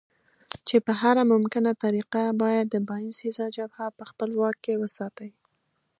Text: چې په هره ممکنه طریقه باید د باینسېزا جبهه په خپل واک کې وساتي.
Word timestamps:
چې 0.67 0.77
په 0.85 0.91
هره 1.01 1.23
ممکنه 1.33 1.71
طریقه 1.83 2.23
باید 2.41 2.65
د 2.69 2.75
باینسېزا 2.89 3.45
جبهه 3.57 3.87
په 3.97 4.03
خپل 4.09 4.29
واک 4.39 4.57
کې 4.65 4.73
وساتي. 4.81 5.29